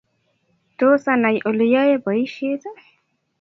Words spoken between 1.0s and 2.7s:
anai oleyae boishiet?